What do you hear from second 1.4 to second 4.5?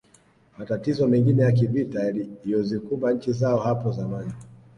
ya kivita yaliyozikumba nchi zao hapo zamani